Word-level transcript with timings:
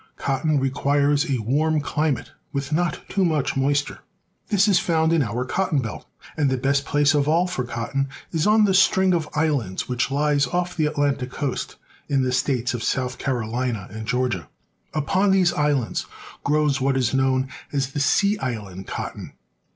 Cotton 0.17 0.59
requires 0.59 1.29
a 1.29 1.37
warm 1.43 1.79
climate 1.79 2.31
with 2.51 2.73
not 2.73 3.07
too 3.07 3.23
much 3.23 3.55
mois 3.55 3.83
ture. 3.83 3.99
This 4.47 4.67
is 4.67 4.79
found 4.79 5.13
in 5.13 5.21
our 5.21 5.45
cotton 5.45 5.77
belt, 5.77 6.07
and 6.35 6.49
the 6.49 6.57
best 6.57 6.85
place 6.85 7.13
of 7.13 7.27
all 7.27 7.45
for 7.45 7.63
cotton 7.65 8.09
is 8.31 8.47
on 8.47 8.63
the 8.63 8.73
string 8.73 9.13
of 9.13 9.29
islands 9.35 9.87
which 9.87 10.09
lies 10.09 10.47
off 10.47 10.75
the 10.75 10.87
Atlantic 10.87 11.29
coast 11.29 11.75
in 12.09 12.23
the 12.23 12.31
states 12.31 12.73
of 12.73 12.81
South 12.81 13.19
Carolina 13.19 13.87
and 13.91 14.07
Gqorgia. 14.07 14.47
Upon 14.95 15.29
these 15.29 15.53
islands 15.53 16.07
grows 16.43 16.81
what 16.81 16.97
is 16.97 17.13
known 17.13 17.49
as 17.71 17.91
the 17.91 17.99
sea 17.99 18.39
island 18.39 18.87
cotton. 18.87 19.33